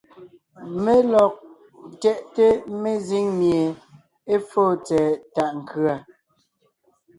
[0.83, 1.33] Mé lɔg
[1.91, 2.45] ńtyɛʼte
[2.81, 3.61] mezíŋ mie
[4.33, 5.95] é fóo tsɛ̀ɛ tàʼ nkʉ̀a.